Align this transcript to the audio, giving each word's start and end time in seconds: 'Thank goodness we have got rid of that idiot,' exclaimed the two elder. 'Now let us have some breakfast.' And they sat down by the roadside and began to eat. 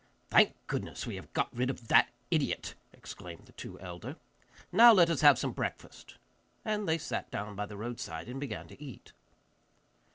'Thank 0.31 0.55
goodness 0.65 1.05
we 1.05 1.15
have 1.15 1.31
got 1.31 1.55
rid 1.55 1.69
of 1.69 1.87
that 1.89 2.09
idiot,' 2.31 2.73
exclaimed 2.91 3.45
the 3.45 3.51
two 3.51 3.79
elder. 3.79 4.15
'Now 4.71 4.93
let 4.93 5.11
us 5.11 5.21
have 5.21 5.37
some 5.37 5.51
breakfast.' 5.51 6.15
And 6.65 6.89
they 6.89 6.97
sat 6.97 7.29
down 7.29 7.55
by 7.55 7.67
the 7.67 7.77
roadside 7.77 8.27
and 8.27 8.39
began 8.39 8.67
to 8.69 8.83
eat. 8.83 9.13